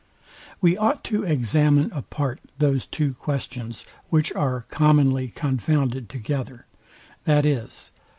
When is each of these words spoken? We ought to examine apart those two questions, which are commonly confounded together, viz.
We 0.61 0.75
ought 0.77 1.03
to 1.03 1.21
examine 1.23 1.91
apart 1.91 2.39
those 2.57 2.87
two 2.87 3.13
questions, 3.13 3.85
which 4.09 4.31
are 4.33 4.65
commonly 4.71 5.27
confounded 5.27 6.09
together, 6.09 6.65
viz. 7.23 7.91